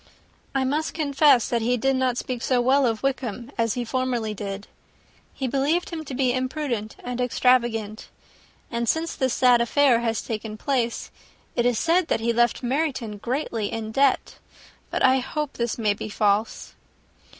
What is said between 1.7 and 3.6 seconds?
did not speak so well of Wickham